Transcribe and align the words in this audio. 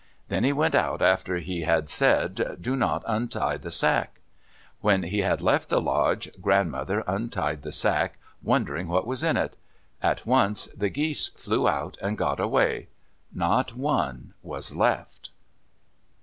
Then 0.29 0.43
he 0.43 0.51
went 0.51 0.73
out 0.73 0.99
after 1.03 1.37
he 1.37 1.61
had 1.61 1.87
said, 1.87 2.57
"Do 2.59 2.75
not 2.75 3.03
untie 3.05 3.57
the 3.57 3.69
sack." 3.69 4.19
When 4.79 5.03
he 5.03 5.19
had 5.19 5.43
left 5.43 5.69
the 5.69 5.79
lodge, 5.79 6.27
Grandmother 6.41 7.03
untied 7.05 7.61
the 7.61 7.71
sack, 7.71 8.17
wondering 8.41 8.87
what 8.87 9.05
was 9.05 9.23
in 9.23 9.37
it. 9.37 9.55
At 10.01 10.25
once 10.25 10.65
the 10.75 10.89
geese 10.89 11.27
flew 11.27 11.69
out 11.69 11.99
and 12.01 12.17
got 12.17 12.39
away. 12.39 12.87
Not 13.31 13.75
one 13.77 14.33
was 14.41 14.75
left. 14.75 15.29